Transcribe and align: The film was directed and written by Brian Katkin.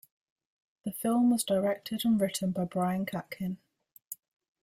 The 0.83 0.91
film 0.93 1.29
was 1.29 1.43
directed 1.43 2.05
and 2.05 2.19
written 2.19 2.49
by 2.49 2.65
Brian 2.65 3.05
Katkin. 3.05 3.57